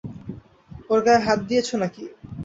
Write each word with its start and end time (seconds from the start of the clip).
ওর 0.89 0.99
গায়ে 1.05 1.23
হাত 1.25 1.39
দিয়েছো 1.49 1.75
নাকি? 1.81 2.03